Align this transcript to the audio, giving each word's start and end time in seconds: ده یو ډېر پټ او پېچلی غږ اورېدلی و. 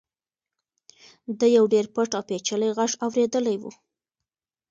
ده 1.39 1.47
یو 1.57 1.65
ډېر 1.73 1.85
پټ 1.93 2.09
او 2.17 2.23
پېچلی 2.29 2.69
غږ 2.77 2.91
اورېدلی 3.05 3.55
و. 3.61 3.63